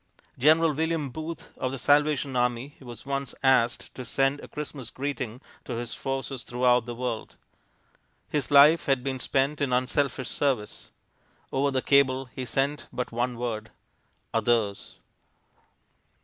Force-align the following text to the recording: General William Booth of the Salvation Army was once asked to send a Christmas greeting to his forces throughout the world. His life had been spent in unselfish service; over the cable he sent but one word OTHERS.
General 0.39 0.73
William 0.73 1.11
Booth 1.11 1.55
of 1.59 1.71
the 1.71 1.77
Salvation 1.77 2.35
Army 2.35 2.75
was 2.79 3.05
once 3.05 3.35
asked 3.43 3.93
to 3.93 4.03
send 4.03 4.39
a 4.39 4.47
Christmas 4.47 4.89
greeting 4.89 5.39
to 5.63 5.73
his 5.73 5.93
forces 5.93 6.41
throughout 6.41 6.87
the 6.87 6.95
world. 6.95 7.35
His 8.27 8.49
life 8.49 8.87
had 8.87 9.03
been 9.03 9.19
spent 9.19 9.61
in 9.61 9.71
unselfish 9.71 10.29
service; 10.29 10.89
over 11.51 11.69
the 11.69 11.83
cable 11.83 12.25
he 12.33 12.45
sent 12.45 12.87
but 12.91 13.11
one 13.11 13.37
word 13.37 13.69
OTHERS. 14.33 14.95